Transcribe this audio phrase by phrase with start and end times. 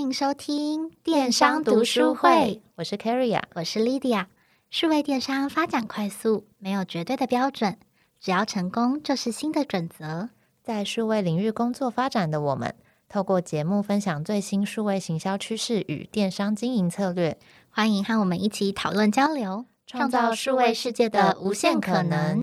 [0.00, 2.62] 迎收听电商读书会。
[2.76, 4.26] 我是 Carrie，我是 Lydia。
[4.70, 7.76] 数位电商发展快速，没有绝对的标准，
[8.18, 10.30] 只要成功就是新的准则。
[10.62, 12.74] 在数位领域工作发展的我们，
[13.10, 17.38] 透过节目分享最新数位行销趋势与电商经营策略，
[17.68, 22.40] 欢迎和我们一起讨论交流，创造数位世界的无限可能。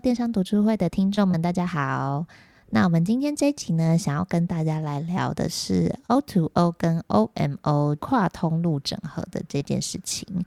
[0.00, 2.24] 电商读书会的听众们，大家好。
[2.70, 10.44] 那我们今天这一集呢，想要跟大家来聊的是 O to O 跟 OMO 跨通路整合的这件事情。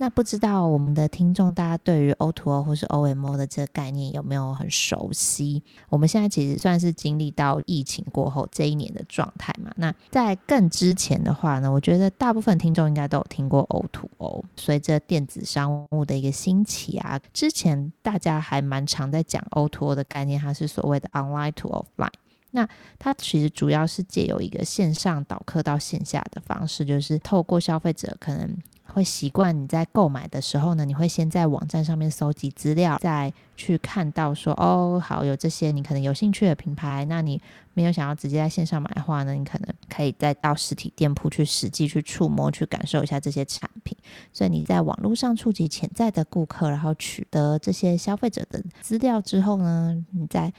[0.00, 5.62] 那不知道我们的听众，大家对于 O2O O 或是 OMO 的这个概念有没有很熟悉？
[5.90, 9.70] 我们现在其实算是经历到疫情过后这一年的状态嘛。
[9.76, 14.44] 那在更之前的话呢，我觉得大部分听众应该都有听过 O2O O，。
[14.56, 22.08] 随着电子商务的一个兴起啊，之前大家还蛮常在讲 O2O 的概念，它是所谓的 Online to Offline。
[22.52, 22.66] 那
[22.98, 28.56] 它其实主要是借由一个线上导客到线下的方式，就是透过消费者可能。
[28.90, 37.04] 会习惯你在购买的时候呢，你会先在网站上面搜集资料，再去看到说哦，好，有这些你可能有兴趣的品牌。
[37.06, 37.40] 那你
[37.74, 43.96] 没有想要直接在线上买的话呢，你可能可以再到实体店铺去实际去触摸、去感受一下这些产品。
[44.32, 50.52] 所以你在网络上触及潜在的顾客，然后取得这些消费者的资料之后呢，你再。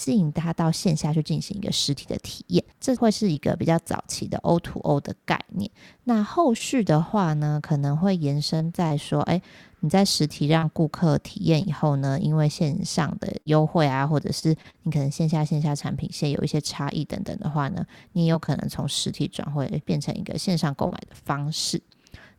[0.00, 5.70] 吸引他到线下去进行一个实体的体验，这会是一个比较早期的 O to O 的概念。
[6.04, 9.42] 那后续的话呢，可能会延伸在说，哎，
[9.80, 21.82] 你在实体让顾客体验以后呢，因为线上的优惠啊，或者是你可能线下线下产品线有一些差异等等的话呢，你有可能从实体转会变成一个线上购买的方式。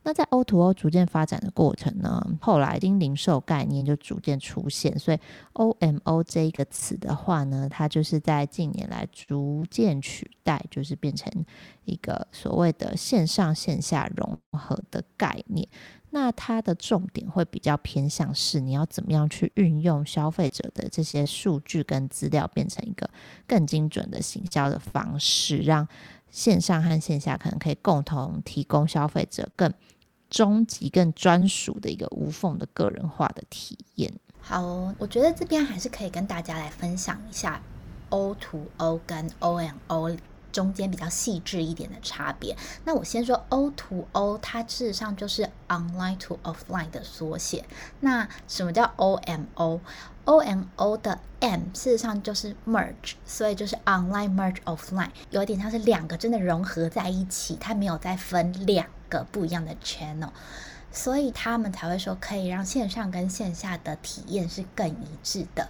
[0.03, 5.19] 那在 O2O 逐渐发展的过程呢，后来新零售概念就逐渐出现，所以
[5.53, 11.31] OMO 这一个词的话呢，它就是在近年来逐渐取代，就是变成
[11.85, 15.67] 一个所谓的线上线下融合的概念。
[16.09, 23.09] 那它的重点会比较偏向是你要怎么样去运用消费者的这些数据跟资料，变成一个
[23.47, 25.87] 更精准的行销的方式，让
[26.29, 29.71] 线上和线下可能可以共同提供消费者更
[30.31, 34.11] 终极、更专属的一个无缝的个人化的体验。
[34.39, 34.63] 好，
[34.97, 37.61] 我觉得这边还是可以跟大家来分享一下
[38.09, 40.17] O to O 跟 O M O
[40.51, 42.57] 中间比较细致一点的差别。
[42.83, 47.63] 那我先说 O to O，它事实上就是 Online to Offline 的缩写。
[47.99, 60.29] 那什么叫 O M O？O M O 的 M 事实上就是 Merge，所以就是 Online Merge Offline，有点像是两个真的融合在一起，它没有再分两个不一样的 channel，
[60.91, 65.67] 所以他们才会说可以让线上跟线下的体验是更一致的。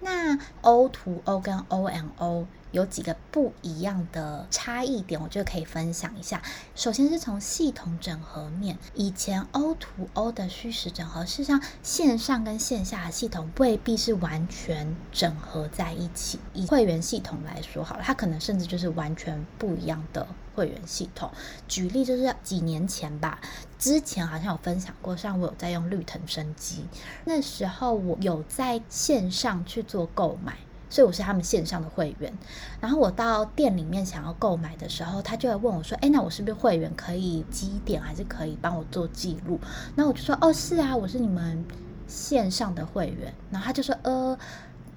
[0.00, 2.46] 那 O to O 跟 O M O。
[2.72, 6.42] 有几个不一样的差异点，我觉得可以分享一下。
[6.74, 9.76] 首先是从系统整合面，以前 O2O
[10.14, 16.38] O 的虚实整合，事实上线上跟线下的系统未必是完全整合在一起。
[16.54, 21.30] 以会员系统来说，好了，它可能甚至就是完全不一样的会员系统。
[21.68, 23.38] 举例就是几年前吧，
[23.78, 26.86] 之前好像有分享过，像我有在用绿藤生机，
[27.24, 30.56] 那时候我有在线上去做购买。
[30.92, 32.30] 所以我是他们线上的会员，
[32.78, 39.58] 然后我到店里面想要购买的时候，他就会问我说：“哎，那我是不是会员可以积点，还是可以帮我做记录？”
[39.96, 41.64] 那我就说：“哦，是啊，我是你们
[42.06, 44.38] 线上的会员。”然后他就说：“呃，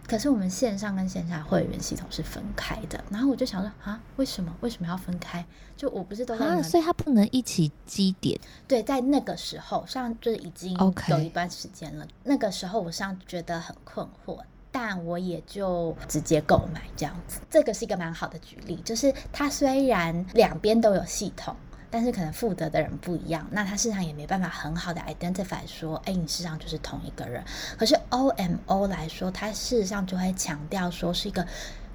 [0.06, 4.54] 可是我们线上跟线下会员系统是分开的。”然后我就想说：“啊，为什么？
[4.60, 5.46] 为什么要分开？
[5.78, 6.46] 就我不是都在……
[6.46, 8.38] 啊，所以他不能一起积点？
[8.68, 10.76] 对，在那个时候，上就是已经
[11.08, 12.06] 有一段时间了。
[12.26, 14.40] 那个时候，我上觉得很困惑。
[14.78, 21.56] 但我也就直接购买这样子，这个是一个蛮好的举例，就是它虽然两边都有系统，
[21.90, 27.42] 但是可能负责的人不一样，那它事实上也没办法很好的 identify 说，哎，你事实上就是同一个人。
[27.78, 31.48] 可是 OMO 来说，它事实上就会强调说是一个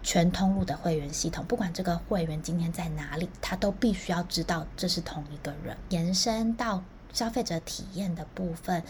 [0.03, 5.77] 全通路的会员系统，不管这个会员今天在哪里，他都必须要知道这是同一个人。
[5.91, 8.83] 延伸到消费者体验的部分。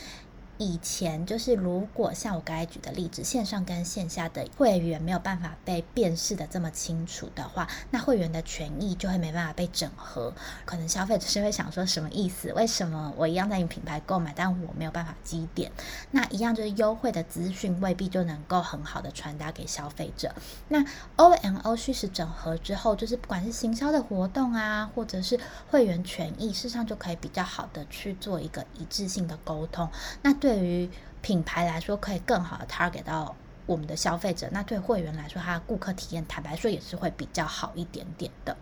[0.61, 10.35] 以前就是，如果像我刚才举的例子，线上跟线下的会员没有办法被辨识的这么清楚的话，那会员的权益就会没办法被整合。
[10.67, 12.53] 可能消费者是会想说什么意思？
[12.53, 15.73] 为什么我一样在你品牌购买，但我没有办法积点？
[16.11, 20.35] 那一样就是优惠的资讯未必就能够很好的传达给消费者。
[20.69, 20.85] 那
[21.17, 25.41] OMO 虚实整合之后，就是不管是行销的活动啊，或者是
[25.71, 29.89] 会员权益，事实上就可以比较好的去做一个一致性的沟通。
[30.21, 30.50] 那对。
[30.51, 30.91] 对于
[31.23, 33.37] 品牌来说，可以更好的 target 到
[33.67, 38.57] 我们的消费者，那对会员来说，他的顾客体验坦白说也是会比较好一点点的。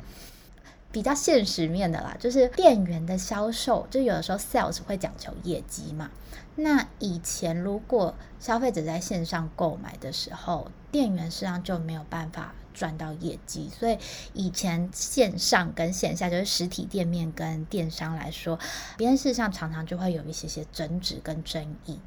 [0.91, 6.11] 比较现实面的啦，就是店员的销售，就有的时候 sales 会讲求业绩嘛。
[6.57, 13.99] 那以前如果消费者在线上购买的时候，店员实际上就没有办法赚到业绩，所以
[14.33, 18.59] 以前线上跟线下，就是实体店面跟电商来说，
[18.97, 22.01] 边事上常常就会有一些些争执跟争议。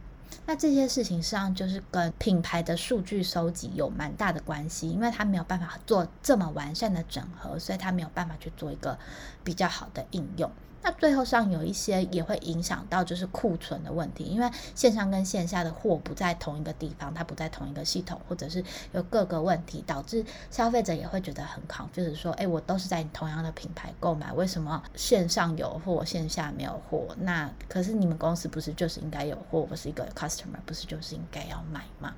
[0.46, 8.98] 那这些事情实际上就是跟品牌的数据收集有蛮大的关系，因为它没有办法做这么完善的整合，所以它没有办法去做一个
[9.44, 10.52] 比较好的应用。
[10.84, 18.64] 那最后上有一些也会影响到就是库存的问题，因为线上跟线下的货不在同一个地方，它不在同一个系统，或者是
[18.94, 27.08] 有各个问题，导致消费者也会觉得很狂就是说，哎，我都是在你同样的品牌购买，为什么线上有货，线下没有货？
[27.20, 32.14] 那可是你们公司不是就是应该有货，我是一个 customer，不是就是应该要买吗？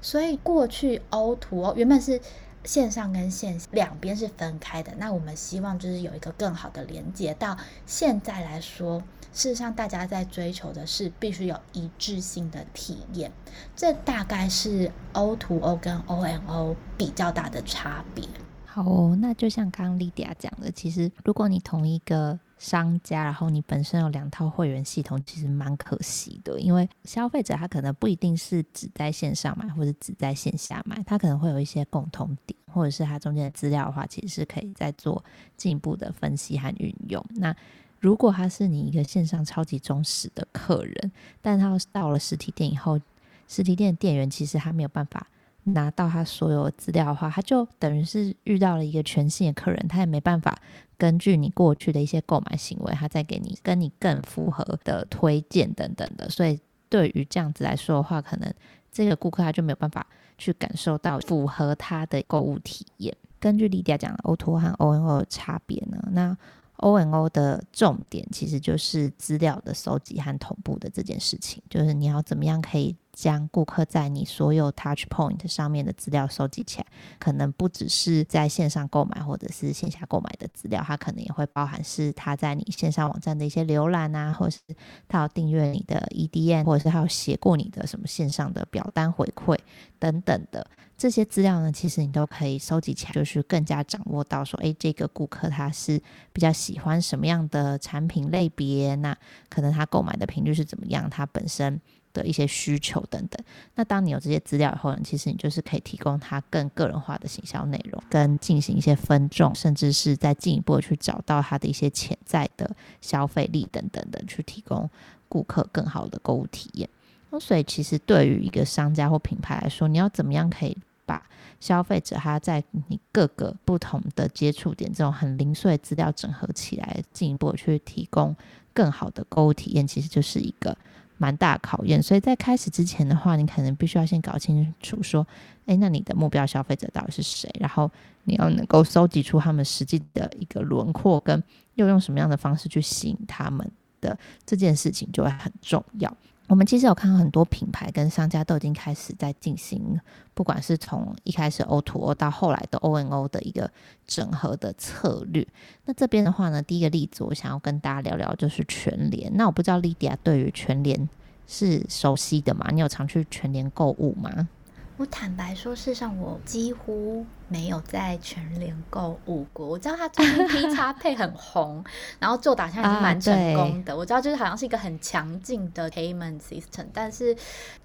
[0.00, 2.20] 所以过去 O2O 原本是。
[2.64, 7.34] 线上跟线下两边是分开的，那我们希望就是有一个更好的连接。
[7.34, 7.56] 到
[7.86, 9.00] 现在来说，
[9.32, 13.30] 事实上大家在追求的是必须有一致性的体验，
[13.76, 18.26] 这大概是 O to O 跟 OMO 比较大的差别。
[18.64, 35.22] 好哦，那就像刚刚 Lydia 讲的，其实如果你同一个商家，然后你本身有两套会员系统，其实蛮可惜的，因为消费者他可能不一定是只在线上买，或者只在线下买，他可能会有一些共同点，或者是他中间的资料的话，其实是可以再做
[35.58, 37.22] 进一步的分析和运用。
[37.34, 37.54] 那
[38.00, 41.12] 如果他是你一个线上超级忠实的客人，
[41.42, 42.98] 但他到了实体店以后，
[43.46, 45.26] 实体店的店员其实他没有办法。
[45.64, 50.56] 拿到他所有的资料的话，他就等于是遇到了一个全新的客人，他也没办法
[50.96, 56.28] 根据你过去的一些购买行为，他再给你跟你更符合的推荐等等的。
[56.28, 58.52] 所以对于这样子来说的话，可能
[58.92, 60.06] 这个顾客他就没有办法
[60.36, 63.16] 去感受到符合他的购物体验。
[63.40, 66.36] 根据 Lydia 讲的 O2O 和 O N O 的差别呢，那
[66.76, 72.94] O N O 的重点其实就是资料的收集和同步的这件事情，就是你要怎么样可以。
[73.14, 76.86] 将顾客在你所有 touch point 上面的资料收集起来，
[77.18, 84.76] 可能不只是在线上购买或者是线下购买的资料，它可能也会包含是他在你线上网站的一些浏览啊，或者是
[85.08, 89.56] 他有订阅你的 EDM，或者是他有写过你的什么线上的表单回馈
[89.98, 96.02] 等等的这些资料呢，其实你都可以收集起来，就是更加掌握到说，诶，这个顾客他是
[96.32, 99.16] 比较喜欢什么样的产品类别，那
[99.48, 101.80] 可能他购买的频率是怎么样，他本身。
[102.14, 103.44] 的一些需求等等，
[103.74, 112.70] 那当你有这些资料以后呢，其实你就是可以提供他更个人化的行销内容，跟进行一些分众，甚至是再进一步去找到他的一些潜在的
[113.02, 114.88] 消费力等等的，去提供
[115.28, 116.88] 顾客更好的购物体验。
[117.30, 121.20] 那所以其实对于一个商家或品牌来说，你要怎么样可以把
[121.58, 128.36] 消费者他在你各个不同的接触点这种很零碎资料整合起来，进一步去提供
[128.72, 130.76] 更好的购物体验，其实就是一个。
[131.16, 135.26] 蛮大考验，所以在开始之前的话，你可能必须要先搞清楚说，
[135.66, 137.48] 诶，那你的目标消费者到底是谁？
[137.60, 137.90] 然后
[138.24, 141.42] 你要能够搜集出他们实际的一个轮廓，跟
[141.74, 143.70] 又用什么样的方式去吸引他们
[144.00, 146.14] 的这件事情就会很重要。
[146.46, 149.98] 我们其实有看到很多品牌跟商家都已经开始在进行，
[150.34, 153.70] 不管是从一开始 O to O 到后来的 O N O 的一个
[154.06, 155.46] 整合的策略。
[155.86, 159.34] 那这边的话呢，第一个例子我想要跟大家聊聊就是全联。
[159.36, 161.08] 那我不知道 Lydia 对于全联
[161.48, 162.68] 是熟悉的吗？
[162.72, 164.48] 你有常去全联购物吗？
[164.96, 169.66] 我坦白说，事实上我几乎没有在全联购物过。
[169.66, 171.84] 我知道它最近 P 叉配很红，
[172.20, 173.92] 然后做打像也是蛮成功的。
[173.92, 177.36] 啊、我知道就是好像是一个很强劲的 payment system，但是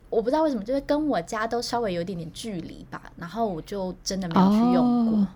[0.09, 3.01] 我不知道为什么，就是跟我家都稍微有一点点距离吧。
[3.17, 5.19] 然后我就真的没有去用过。
[5.19, 5.27] 哦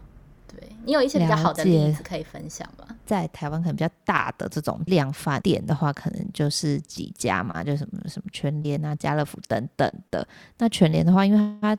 [0.55, 2.85] 对，你有一些比较好的例子可以分享吗？
[3.05, 10.27] 在台湾可能比较大的这种量贩店的话，可能就是几家嘛，就什么什么全联啊、家乐福等等的。
[10.57, 11.77] 那全联的话，因为它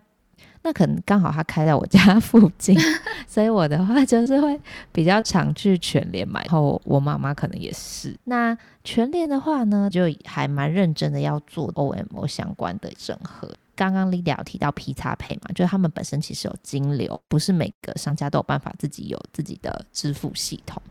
[0.62, 2.74] 那可能刚好它开在我家附近，
[3.28, 4.58] 所以我的话就是会
[4.92, 6.42] 比较常去全联买。
[6.44, 8.16] 然后我妈妈可能也是。
[8.24, 13.50] 那全联的话呢，就还蛮认真的要做 OMO 相关的整合。
[13.76, 20.82] 刚刚 Lydia 提到 P-Pay 嘛，就是他们本身其实有金流，不是每个商家都有办法自己有自己的支付系统。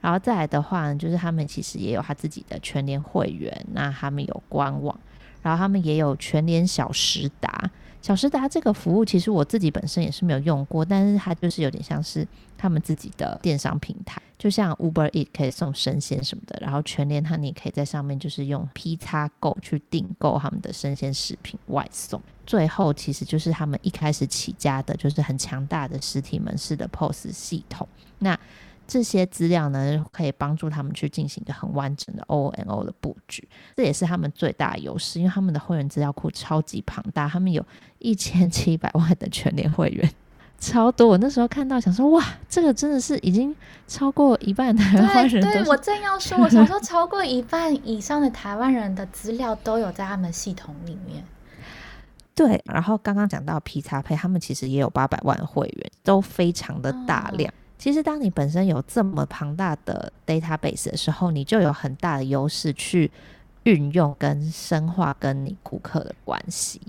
[0.00, 4.98] 然后再来的话呢，就是他们其实也有他自己的全联会员，那他们有官网，
[5.42, 7.70] 然后他们也有全联小时达，
[8.00, 12.26] 小时达这个服务，其实我自己本身也是没有用过，但是它就是有点像是
[12.62, 22.22] 他们自己的电商平台，就像 Uber Eat 可以送生鲜什么的，然后全联它你可以在上面就是用 P 叉购去订购他们的生鲜食品外送。
[22.46, 27.88] 最后其实就是他们一开始起家的，就是很强大的实体门市的 POS 系统。
[28.20, 28.38] 那
[28.86, 37.64] 这些资料呢，可以帮助他们去进行一个很完整的 O N O 的布局，这也是他们最大的优势，因为他们的会员资料库超级庞大，他们有
[37.98, 40.12] 一千七百万的全联会员，
[40.62, 41.08] 超多。
[41.08, 43.54] 我那时候看到想说，哇，这个真的是已经
[43.88, 45.42] 超过一半的台湾人。
[45.42, 51.24] 对，对我正要说，我想说超过一半以上的台湾人的资料都有在他们系统里面。
[52.36, 57.52] 对，然后刚刚讲到 P-Pay，他们其实也有八百万会员，都非常的大量。
[57.52, 63.10] 嗯其实，当你本身有这么庞大的 database 的时候，你就有很大的优势去
[63.64, 66.80] 运用跟深化跟你顾客的关系。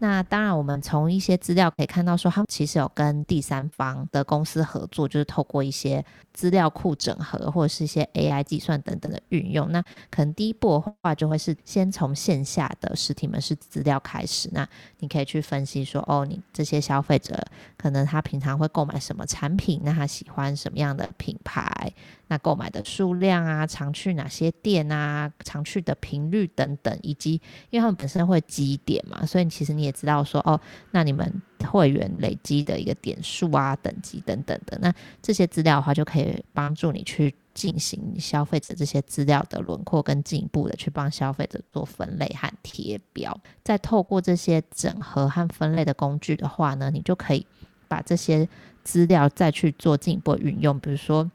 [0.00, 9.70] 那当然，我们从一些资料可以看到，说他们其实有跟第三方的公司合作，就是透过一些资料库整合，或者是一些 AI 计算等等的运用。
[9.72, 14.48] 那可能第一步的话，就会是先从线下的实体门市资料开始。
[14.52, 14.68] 那
[15.00, 17.36] 你可以去分析说，哦，你这些消费者
[17.76, 19.80] 可能他平常会购买什么产品？
[19.82, 21.92] 那他喜欢什么样的品牌？
[22.28, 34.92] 那购买的数量啊，常去哪些店啊，常去的频率等等，以及因为他们本身会积点嘛，所以其实你也知道说，哦，那你们会员累积的一个点数啊、等级等等的，那
[35.22, 43.34] 这些资料的话，就可以帮助你去进行消费者这些资料的轮廓，跟进一步的去帮消费者做分类和贴标。
[43.64, 47.46] 再透过这些整合和分类的工具的话呢，你就可以
[47.88, 48.46] 把这些
[48.84, 51.30] 资料再去做进一步运用，比如说。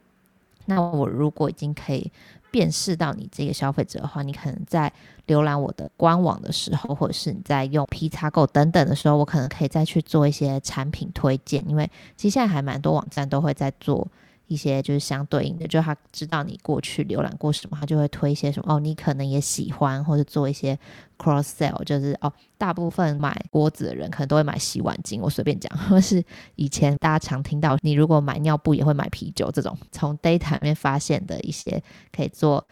[0.66, 2.12] 那我如果已经可以
[2.52, 4.92] 辨识到你这个消费者的话，你可能在
[5.28, 14.08] 浏览我的官网的时候，或者是你在用 P 叉购等等的时候，我可能可以再去做一些产品推荐，因为其实现在还蛮多网站都会在做。
[14.54, 20.78] 一些就是相对应的，就他知道你过去浏览过什么，他就会推一些什么哦，你可能也喜欢，或者做一些
[21.18, 26.24] cross sell，就是哦，大部分买锅子的人可能都会买洗碗巾，我随便讲，或是
[26.56, 31.82] 以前大家常听到，你如果买尿布也会买啤酒这种，从 data 里面发现的一些
[32.16, 32.66] 可以做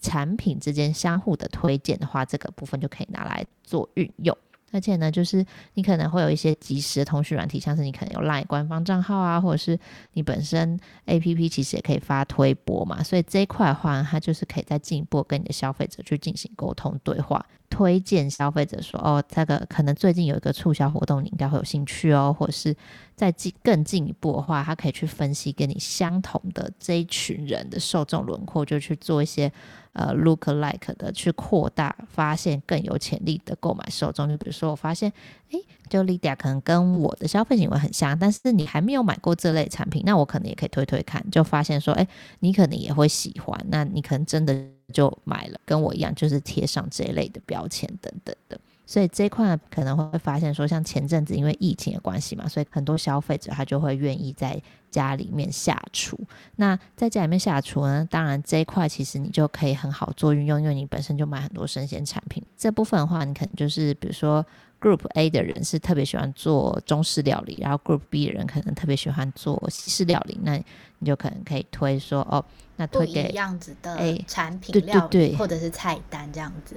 [0.00, 4.36] 产品之间相互的推荐的话，这个部分就可以拿来做运用。
[4.72, 9.78] 而且呢，就是你可能会有一些即时的通讯软体，像是你可能有 LINE 官方账号啊，或者是
[10.12, 22.74] 你本身 APP 其实也可以发推播嘛，所以这一块的话，它就是可以再进一步跟你的消费者去进行沟通对话，推荐消费者说，哦，这个可能最近有一个促销活动，你应该会有兴趣哦，或者是
[23.16, 29.52] 再进更进一步的话，它可以去分析跟你相同的这一群人的受众轮廓，就去做一些。
[30.00, 34.26] 呃，look like 的去扩大，发现更有潜力的购买受众。
[34.26, 35.12] 就比如说，我发现，
[35.50, 44.56] 诶，就 Lydia 可能跟我的消费行为很像，但是你还没有买过这类产品，那我可能也可以推推看，就发现说，诶，你可能也会喜欢，那你可能真的
[44.94, 48.58] 就买了，跟我一样，就是贴上这一类的标签等等的。
[48.90, 56.18] 所以这一块可能会发现说，像前阵子因为疫情的关系嘛，所以很多消费者他就会愿意在家里面下厨。
[56.56, 62.42] 那在家里面下厨呢，当然这一块其实你就可以很好做运用，因为你本身就买很多生鲜产品。
[62.56, 64.44] 这部分的话，你可能就是比如说
[64.80, 70.60] Group A 的人是特别喜欢做中式料理，然后 Group B 的人可能特别喜欢做西式料理，那
[70.98, 72.44] 你就可能可以推说哦，
[72.74, 76.74] 那推给样子的产品料理，对对对，或者是菜单这样子。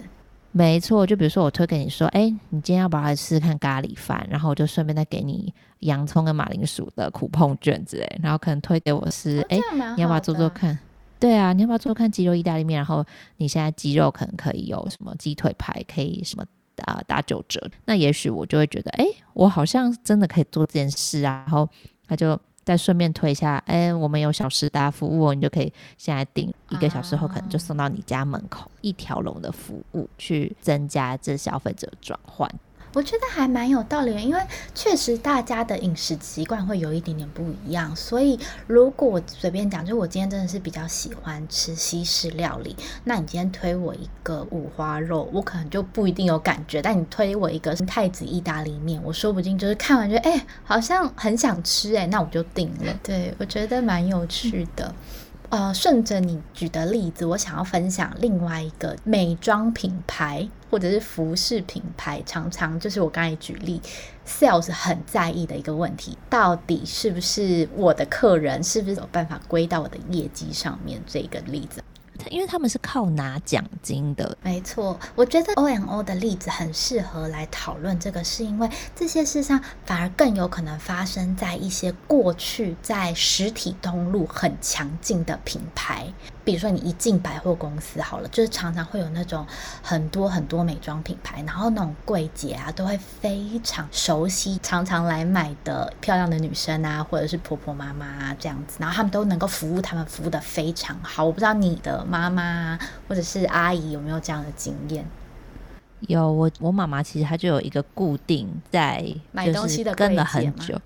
[0.55, 4.25] 没错，就比如说我推给你说，哎，你今天要不要来试试看咖喱饭？
[4.29, 10.77] 然后我就顺便再给你洋葱跟马铃薯的苦碰卷之类，然后可能推给我是，哎、哦，你要不要做做看？
[11.19, 12.77] 对啊，你要不要做做看鸡肉意大利面？
[12.77, 13.03] 然后
[13.37, 16.45] 你现在鸡肉可能可以有什么鸡腿排，可以什么
[16.83, 17.67] 啊打九折？
[17.85, 21.43] 那也许我就会觉得，哎，我好像真的可以做这件事啊。
[21.47, 21.67] 然后
[22.07, 22.39] 他就。
[22.63, 32.49] 再顺便推一下，哎，我们有小时达服务哦，你就可以现在订一个小时后，可能就送到你家门口，一条龙的服务，去增加这消费者转换。
[32.93, 34.41] 我觉得还蛮有道理的，因为
[34.75, 52.99] 确实大家的饮食习惯会有一点点不一样，所以如果我随便讲，就我今天真的是比较喜欢吃西式料理，那你今天推我一个五花肉，我可能就不一定有感觉，但你推我一个太子意大利面，我说不定就是看完觉得哎，好像很想吃哎，那我就定了。
[53.01, 54.93] 对，我觉得蛮有趣的。
[55.53, 63.79] 呃，顺着你举的例子，我想要分享另外一个美妆品牌或者是服饰品牌，常常就是我刚才举例
[64.25, 70.99] ，sales 很在意的一个问题，到底是不是我的客人，是不是有办法归到我的业绩上面？
[71.05, 71.83] 这个例子。
[72.29, 74.37] 因为他们是靠拿奖金的。
[74.41, 86.11] 没错，我觉得 O M O 的例子很适合来讨论这个，是因为这些事上反而更有可能发生在一些过去在实体通路很强劲的品牌。
[86.45, 89.45] 比如说，你一进百货公司好了，就是常常会有那种
[89.81, 101.23] 很多很多美妆品牌，然后那种柜姐啊，都会非常熟悉，常常来买的漂亮的女生啊，或者是婆婆妈妈啊这样子，然后他们都能够服务他们服务的非常好。
[101.23, 105.05] 我不知道你的妈妈或者是阿姨有没有这样的经验？
[106.01, 110.77] 有，我我妈妈其实她就有一个固定在买东西的跟了很久。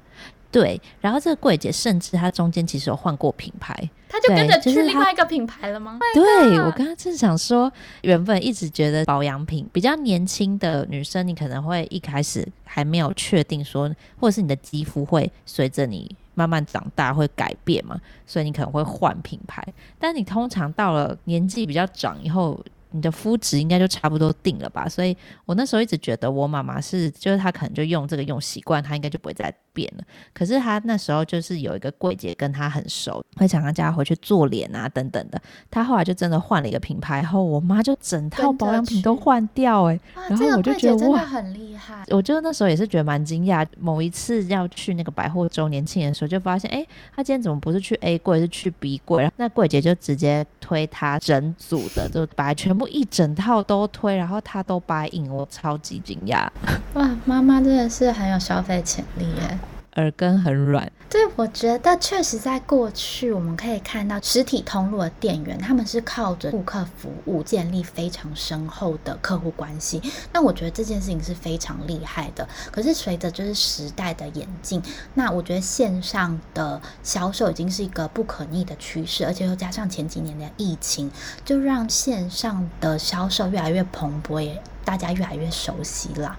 [0.59, 3.75] 对，然后这个柜姐甚至她中间其实有换过品牌，
[4.09, 5.99] 她就跟着去另外一个品牌了吗？
[6.15, 7.71] 就是、对，我刚刚正想说，
[8.01, 13.87] 原本一直觉得保养品比较年轻的女生，你可能会一开始还没有确定说，
[14.19, 19.63] 或者是你的肌肤会随着你慢慢长大会改变嘛，所以你可能会换品牌。
[19.99, 22.59] 但你通常到了年纪比较长以后，
[22.91, 24.89] 你的肤质应该就差不多定了吧？
[24.89, 30.03] 所以我那时候一直觉得我妈妈是，就是她可能就用这个用习惯，她应该就不会再变了。
[30.33, 35.39] 可是他那时候就是有一个柜姐跟他很熟，会常常叫他回去做脸啊等等的。
[35.69, 42.03] 他后来就真的换了一个品牌后，我妈就整套保养品都换掉哎、欸，然后我就觉得哇，很厉害。
[42.07, 43.63] 我就那时候也是觉得蛮惊讶。
[43.79, 46.83] 某一次要去那个百货周年庆的时候，就发现哎，
[47.15, 49.21] 他今天怎么不是去 A 柜，是去 B 柜？
[49.21, 56.47] 然后那柜姐就直接推他整组的，就把全部一整套都推，然后他都 buy in，我超级惊讶。
[56.95, 59.59] 哇，妈妈真的是很有消费潜力耶。
[59.97, 69.99] 耳根很软，对，我觉得确实在过去，我们可以看到实体通路的店员，他们是靠着顾客服务建立非常深厚的客户关系。
[70.31, 72.47] 那我觉得这件事情是非常厉害的。
[72.71, 74.81] 可是随着就是时代的演进，
[75.15, 81.09] 那我觉得线上的销售已经是一个不可逆的趋势，而且又加上前几年的疫情，
[81.43, 86.37] 就让线上的销售越来越蓬勃，也大家越来越熟悉了。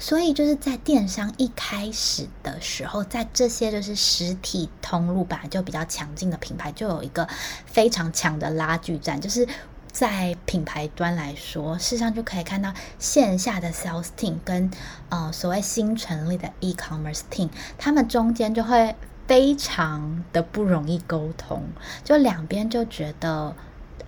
[0.00, 7.28] 所以就是在电商一开始的时候，在这些就是实体通路本来就比较强劲的品牌，就有一个
[7.66, 9.20] 非常强的拉锯战。
[9.20, 9.46] 就是
[9.92, 14.70] 在品牌端来说，事实上就可以看到线下的 sales team 跟
[15.10, 21.62] 呃所谓新成立的 e-commerce team，他们中间就会非常的不容易沟通，
[22.02, 23.54] 就两边就觉得。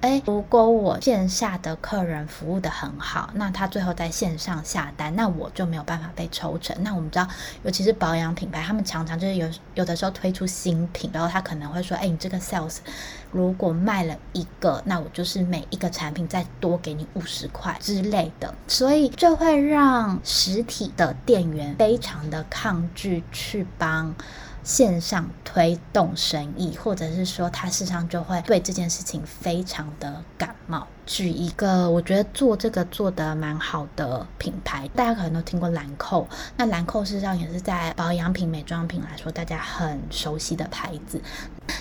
[0.02, 6.76] 诶，如果我线下的客人服务得很好，那他最后在线上下单，那我就没有办法被抽成。
[6.82, 7.28] 那我们知道，
[7.62, 12.78] 尤其是保养品牌，他们常常就是有有的时候推出新品，然后他可能会说：“诶，你这个 sales
[13.30, 24.12] 如果卖了一个，那我就是每一个产品再多给你五十块之类的。”所以就会让实体的店员非常的抗拒去帮。
[24.62, 30.86] 线上推动生意，或者是说他事实上就会对这件事情非常的感冒。
[31.04, 36.26] 举一个我觉得做这个做得蛮好的品牌，大家可能都听过兰蔻。
[36.56, 41.20] 那兰蔻事实上也是在保养品、美妆品来说大家很熟悉的牌子。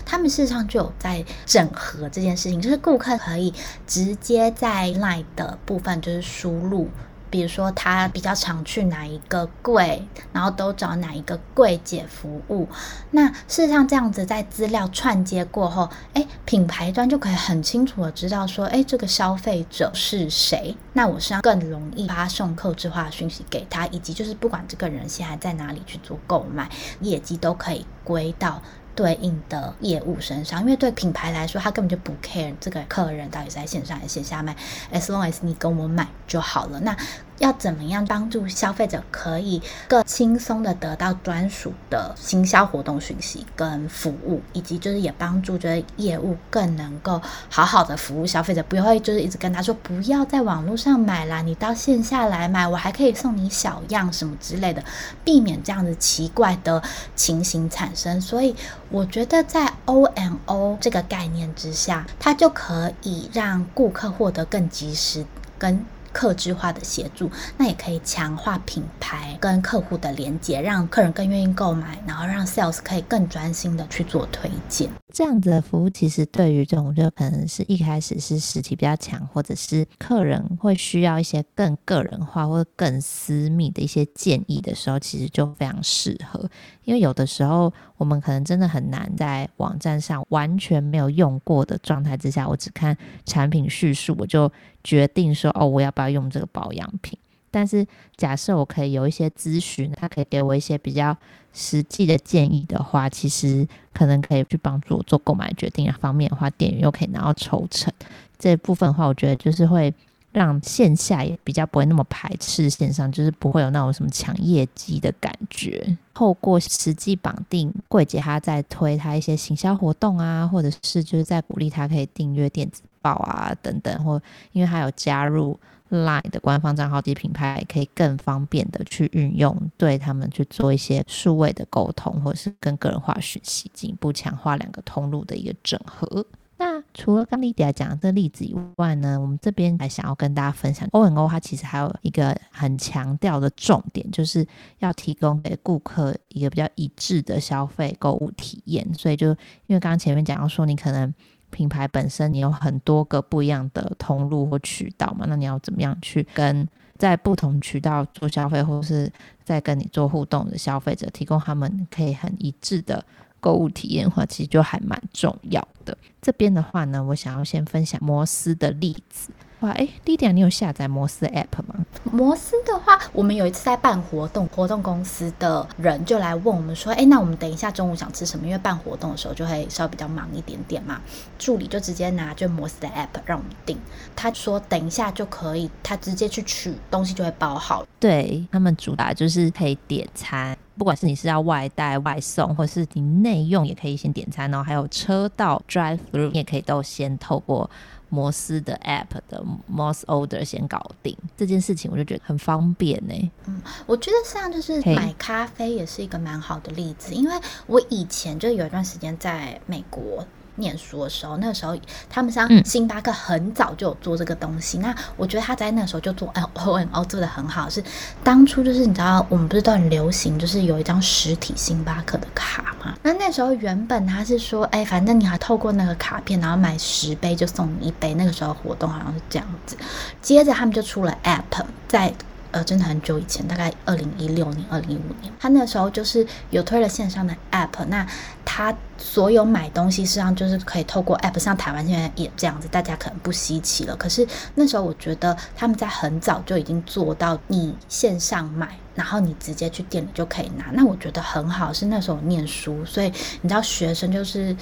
[0.05, 3.53] 他们事实上就有在整合这件事情，就是顾客可以
[3.85, 6.89] 直接在 LINE 的部分就是输入。
[7.31, 12.67] 比如说，他比较常去哪一个柜，然后都找哪一个柜姐服务。
[13.09, 20.75] 那事实上，这样子在资料串接过后，诶，品牌端就可以很清楚的知道说，诶，这个消费者是谁。
[20.93, 28.61] 那我是要更容易发送客制化讯息给他，以及就是不管这个人现在在哪里去做购买，业绩都可以归到。
[28.95, 34.55] 对应的业务身上，因为对品牌来说，他根本就不 care 这个客人到底是在线上还是线下卖
[34.91, 36.79] ，as long as 你跟我买就好了。
[36.81, 36.95] 那
[37.41, 54.83] 要怎么样帮助消费者可以更轻松的得到专属的行销活动讯息跟服务，以及就是也帮助就是业务更能够好好的服务消费者，不会就是一直跟他说不要在网络上买啦，你到线下来买，我还可以送你小样什么之类的，
[55.25, 56.81] 避免这样子奇怪的
[57.15, 58.21] 情形产生。
[58.21, 58.55] 所以
[58.89, 65.25] 我觉得在 O M O 这个概念之下，它就可以让顾客获得更及时
[65.57, 65.83] 跟。
[66.11, 74.89] 客制化的协助，那也可以强化品牌跟客户的连接，让客人更愿意购买，然后让 sales 可以更专心的去做推荐。
[75.13, 86.49] 这样子的服务，其实对于这种就可能是一开始是实体比较强，或者是客人会需要一些更个人化或更私密的一些建议的时候，其实就非常适合。
[86.85, 94.49] 因为有的时候我们可能真的很难在网站上完全没有用过的状态之下，我只看产品叙述，我就
[94.83, 97.17] 决定说哦，我要不要用这个保养品。
[97.49, 101.15] 但是假设我可以有一些咨询，他可以给我一些比较
[101.53, 107.91] 实际的建议的话，其实可能可以去帮助我做购买决定啊方面的话，店员又可以拿到抽成
[108.39, 109.93] 这部分的话，我觉得就是会。
[110.33, 115.97] 让线下也比较不会那么排斥线上，就是不会有那种什么抢业绩的感觉。
[116.13, 125.59] 透过实际绑定柜姐，她在推她一些行销活动啊，或者是就是在鼓励她可以订阅电子报啊等等，或因为她有加入
[125.89, 136.25] LINE 的官方账号，及品牌可以更方便的去运用，对他们去做一些数位的沟通，或者是跟个人化讯息，进一步强化两个通路的一个整合。
[136.57, 148.87] 那除了刚 Lydia 讲的这个例子以外呢，我们这边还想要跟大家分享 O N O 它其实还有一个很强调的重点，就是要提供给顾客一个比较一致的消费购物体验。
[148.93, 149.29] 所以就
[149.65, 151.11] 因为刚刚前面讲到说，你可能
[151.51, 159.11] 品牌本身你有很多个不一样的通路或渠道嘛，那你要怎么样去跟在不同渠道做消费，或是
[159.43, 163.05] 在跟你做互动的消费者，提供他们可以很一致的。
[163.43, 165.97] 购物体验的话，其实就还蛮重要的。
[166.21, 169.31] 这边的话呢，我想要先分享摩斯的例子。
[169.61, 171.85] 哇，哎，Lydia，你有下载摩斯 App 吗？
[172.11, 178.47] 摩斯的话，我们有一次在办活动，活动公司的人就来问我们说，哎，那我们等一下中午想吃什么？
[178.47, 180.99] 因为办活动的时候就会稍微比较忙一点点嘛。
[181.37, 183.77] 助理就直接拿就摩斯的 App 让我们订，
[184.15, 187.85] 他说等一下就可以，他直接去取东西就会包好。
[187.99, 190.57] 对，他们主打就是可以点餐。
[190.75, 194.63] 不管是你是要外带外送，或是你内用，也可以先点餐哦。
[194.63, 197.69] 还有车道 drive through，你也可以都先透过
[198.11, 199.43] 摩斯的 app 的
[199.73, 203.31] Moss Order 先搞定这件事情，我就觉得很方便呢。
[203.47, 207.33] 嗯，我觉得像就是买咖啡也是一个蛮好的例子，因为
[207.65, 210.23] 我以前就有一段时间在美国。
[210.55, 211.77] 念书的时候，那个时候
[212.09, 214.77] 他们像星巴克很早就有做这个东西。
[214.79, 217.69] 嗯、那我觉得他在那个时候就做 O M O 做的很好。
[217.69, 217.83] 是
[218.23, 222.95] 当初就是你知道，我们不是都很流行，就是有一张实体星巴克的卡嘛。
[223.03, 228.13] 那那时候原本他是说，哎，反正你还透过那个卡片，然后买十杯就送你一杯。
[228.15, 229.77] 那个时候活动好像是这样子。
[230.21, 232.13] 接着他们就出了 App，在。
[232.53, 238.05] 呃，真的很久以前，大概二零一六年、二零一五年，他那时候就是有推了线上的 App，那
[238.53, 243.95] 他所有买东西实际上就是可以透过 App，像台湾现在也这样子，大家可能不稀奇了。
[243.95, 250.65] 可是那时候我觉得他们在很早就已经做到，你线上买，然后你直接去店里就可以拿。
[250.73, 253.07] 那我觉得很好，是那时候念书，所以
[253.39, 254.53] 你知道学生就是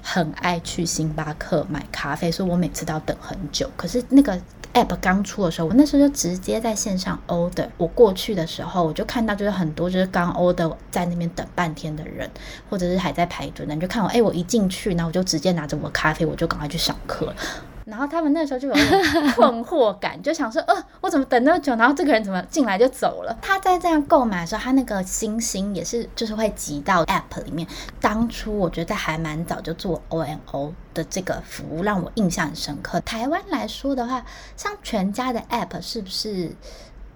[0.00, 3.68] 很爱去星巴克买咖啡，所以我每次都要等很久。
[3.76, 4.40] 可是那个。
[4.74, 7.66] App 刚出的时候，我那时候就直接在线上 order。
[7.76, 12.30] 我过去的时候，我就看到就是很多就是刚 order 在那边等半天的人，
[12.68, 17.34] 或者是还在排队的，你就看我，哎，我一进去，然后我就直接拿着我的咖啡，我就赶快去上课。
[17.86, 18.74] 然后他们那时候就有
[19.36, 21.74] 困惑感，就想说，呃，我怎么等那么久？
[21.76, 23.38] 然后这个人怎么进来就走了？
[23.40, 27.66] 他在这样购买的时候，他那个星星也是就是会集到 App 里面。
[28.00, 32.98] 当初我觉得还蛮早就做 O&O 的这个服务，让我印象很深刻。
[33.02, 36.56] 台湾来说的话，像全家的 App 是不是？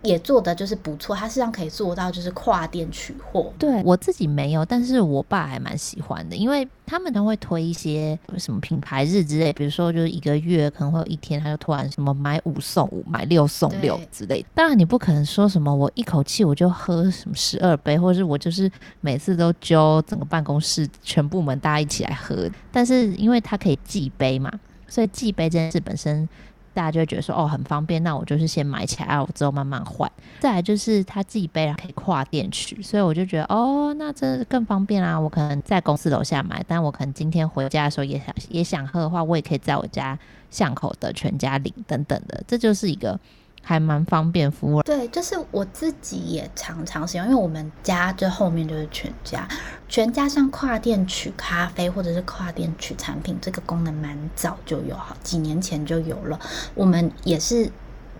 [0.03, 3.53] 也做的就是不错，它实际上可以做到就是跨店取货。
[3.59, 14.49] 对，我自己没有，但是我爸还蛮喜欢的，因为他们都会推一些什么品牌日之类，比如说就是一个月可能会有一天，他就突然什么买五送五、买六送六之类的。
[14.55, 22.49] 当然你不可能说什么我一口气我就喝什么十二杯，或者是我就是每次都揪整个办公室全部门大家一起来喝。
[22.73, 24.51] 但是因为它可以寄杯嘛，
[24.89, 26.29] 所以寄杯这件事本身。
[26.73, 30.11] 大家就会觉得说哦，很方便，那我就是先买起来，我之后慢慢换。
[30.41, 35.19] 再来就是它寄杯了，可以跨店取，所以我就觉得哦，那这更方便啦。
[35.19, 40.19] 我可能在公司楼下买，但我可能今天回家的时候也想也想喝的话，我也可以在我家
[40.51, 43.19] 巷口的全家领等等的，这就是一个。
[43.63, 49.47] 还蛮方便服务，对，就是我自己也常常使用，因为我们家这后面就是全家，
[49.89, 56.41] 全家像跨店取咖啡或者是跨店取产品，这个功能蛮早就有，好几年前就有了，
[56.75, 57.71] 我们也是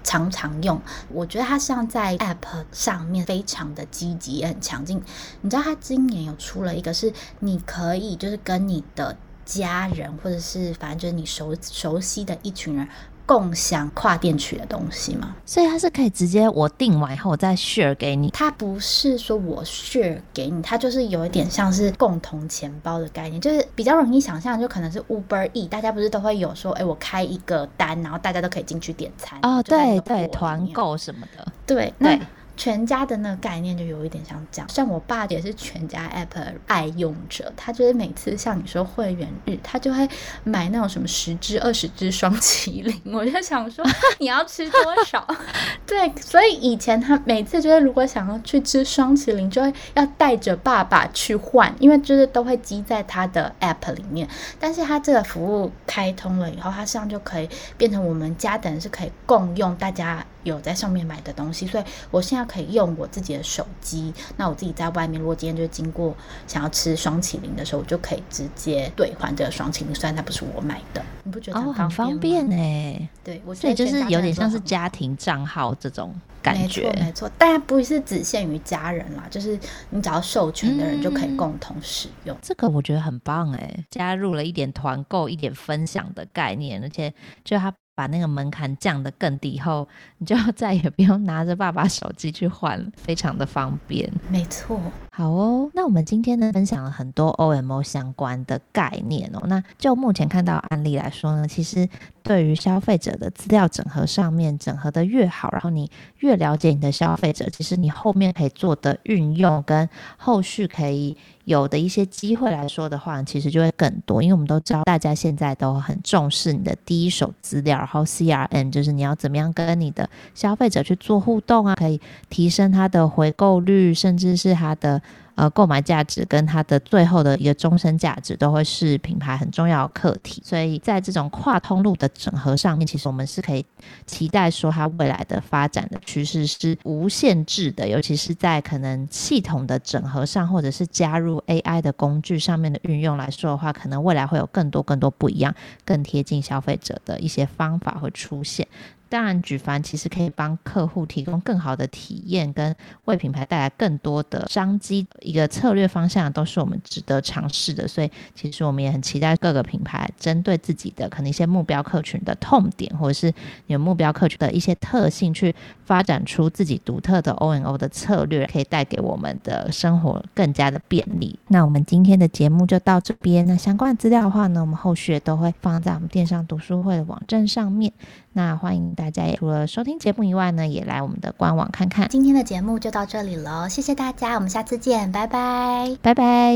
[0.05, 0.81] 常常用。
[1.09, 5.03] 我觉得它像在 App 上面非常的积极，也很强劲。
[5.41, 12.87] 你知道它今年有出了一个，是你可以就是跟你的家人或者是反正就是你熟熟悉的一群人。
[13.31, 15.37] 共享跨店取的东西嘛？
[15.47, 18.29] 所以它是可以直接我订完以后我再 share 给你。
[18.31, 29.39] 它不是说我 share 给你，它就是有一点像是共同钱包的概念，就是比较容易想象，就可能是 Uber E，大家不是都会有说，哎、欸，我开一个单，然后大家都可以进去点餐。
[29.43, 31.47] 哦，对对，团购什么的。
[31.65, 32.19] 对，那
[32.61, 34.69] 全家的那个概念就有一点像这样。
[34.69, 40.07] 像我爸也是全家 app 爱用者，他就是每次像你说会员日，他就会
[40.45, 43.01] 买那种什么十支、二十支双麒麟。
[43.07, 43.83] 我就想说，
[44.21, 45.27] 你要吃多少？
[45.87, 54.29] 对，所以以前他每次就是如果想要去吃双麒麟，就会要带着爸爸去换，因为就是都会积在他的 app 里面。
[54.59, 61.67] 但是他这个服务开通了以后，他实际上就可以变成我们家等于是可以共用，大家有在上面买的东西。
[61.67, 66.15] 所以我现在可以用我自己的手机，那我自己在外面，如果今天就经过
[66.47, 71.03] 想要吃双麒麟的时候，我就可以直接兑换这个双麒麟，虽然它不是我买的。
[71.25, 72.57] 你不觉得很方便呢？
[72.57, 73.09] 欸？
[73.23, 77.31] 对，我所以就是有点像是家庭账号这种感觉，没错，没错。
[77.39, 79.59] 当然不是只限于家人啦，就是
[79.91, 82.35] 你只要授权的人就可以共同使用。
[82.35, 87.13] 嗯、这个我觉得很棒哎，加入了一点团购、一点分享的概念，而且
[87.45, 87.73] 就它。
[88.01, 89.87] 把那个门槛降得更低后，
[90.17, 94.11] 你就 再也不用拿着爸爸手机去换，非常的方便。
[94.31, 95.71] 没错，好哦。
[95.75, 99.43] 那我们今天呢，分享了很多 OMO 相关的概念哦。
[99.45, 101.87] 那就目前看到案例来说呢，其实
[102.23, 109.87] 对于消费者的资料整合上面，整合的越好，然后你越了解你的消费者，其实你后面可以做的运用跟
[110.17, 111.15] 后续可以。
[111.51, 125.03] 有的一些机会来说的话，其实就会更多，因为我们都知道大家现在都很重视你的第一手资料，然后 CRM 就是你要怎么样跟你的消费者去做互动啊，可以提升他的回购率，甚至是他的。
[125.35, 133.65] 呃，购买价值跟它的最后的一个终身价值都会是品牌很重要的课题，所以在这种跨通路的整合上面，其实我们是可以
[134.07, 148.67] 期待说它未来的发展的趋势是无限制的，尤其是在可能系统的整合上，或者是加入 AI 的工具上面的运用来说的话，可能未来会有更多更多不一样、更贴近消费者的一些方法会出现。
[149.11, 152.75] 当然，举凡其实可以帮客户提供更好的体验，跟
[153.07, 157.89] 为品牌带来更多的商机，一个策略方向都是我们值得尝试的。
[157.89, 163.35] 所以，其实我们也很期待各个品牌针对自己的可能一些目标客群的痛点，或者是
[163.67, 165.53] 有目标客群的一些特性，去
[165.85, 171.37] 发展出自己独特的 O N O 的策略，可以带给我们的生活更加的便利。
[171.49, 173.45] 那我们今天的节目就到这边。
[173.47, 177.93] 那相关资料的话呢，我们后续都会放在我们电商读书会的网站上面。
[178.33, 182.09] 那欢迎大家也除了收听节目以外呢，也来我们的官网看看。
[182.09, 186.55] 今天的节目就到这里了，谢谢大家，我们下次见，拜拜，拜拜。